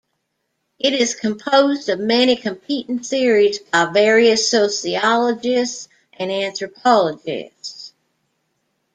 [0.79, 7.93] It is composed of many competing theories by various sociologists and anthropologists.